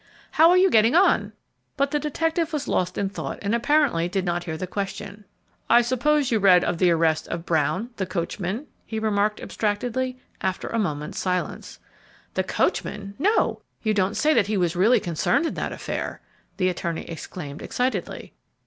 "How 0.31 0.49
are 0.49 0.57
you 0.57 0.71
getting 0.71 0.95
on?" 0.95 1.31
But 1.77 1.91
the 1.91 1.99
detective 1.99 2.53
was 2.53 2.67
lost 2.67 2.97
in 2.97 3.07
thought 3.07 3.37
and 3.43 3.53
apparently 3.53 4.09
did 4.09 4.25
not 4.25 4.45
hear 4.45 4.57
the 4.57 4.65
question. 4.65 5.25
"I 5.69 5.83
suppose 5.83 6.31
you 6.31 6.39
read 6.39 6.63
of 6.63 6.79
the 6.79 6.89
arrest 6.89 7.27
of 7.27 7.45
Brown, 7.45 7.91
the 7.97 8.07
coachman?" 8.07 8.65
he 8.83 8.97
remarked, 8.97 9.39
abstractedly, 9.39 10.17
after 10.41 10.67
a 10.69 10.79
moment's 10.79 11.19
silence. 11.19 11.77
"The 12.33 12.43
coachman? 12.43 13.13
No! 13.19 13.61
you 13.83 13.93
don't 13.93 14.17
say 14.17 14.33
that 14.33 14.47
he 14.47 14.57
was 14.57 14.75
really 14.75 14.99
concerned 14.99 15.45
in 15.45 15.53
that 15.53 15.71
affair?" 15.71 16.19
the 16.57 16.67
attorney 16.69 17.07
exclaimed, 17.07 17.61
excitedly. 17.61 18.33